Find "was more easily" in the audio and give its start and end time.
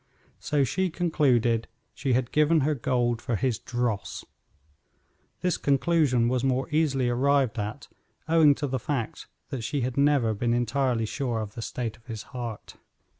6.27-7.07